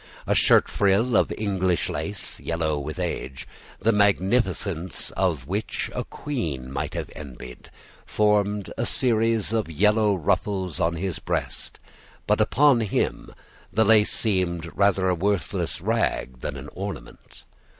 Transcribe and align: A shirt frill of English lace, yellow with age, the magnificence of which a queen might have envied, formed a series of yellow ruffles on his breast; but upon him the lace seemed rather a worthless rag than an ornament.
A 0.25 0.33
shirt 0.33 0.67
frill 0.67 1.15
of 1.15 1.31
English 1.37 1.87
lace, 1.87 2.39
yellow 2.39 2.79
with 2.79 2.97
age, 2.97 3.47
the 3.79 3.91
magnificence 3.91 5.11
of 5.11 5.45
which 5.45 5.91
a 5.93 6.03
queen 6.03 6.71
might 6.71 6.95
have 6.95 7.11
envied, 7.15 7.69
formed 8.03 8.73
a 8.79 8.85
series 8.87 9.53
of 9.53 9.69
yellow 9.69 10.15
ruffles 10.15 10.79
on 10.79 10.95
his 10.95 11.19
breast; 11.19 11.79
but 12.25 12.41
upon 12.41 12.79
him 12.79 13.31
the 13.71 13.85
lace 13.85 14.11
seemed 14.11 14.75
rather 14.75 15.07
a 15.07 15.13
worthless 15.13 15.81
rag 15.81 16.39
than 16.39 16.57
an 16.57 16.69
ornament. 16.73 17.43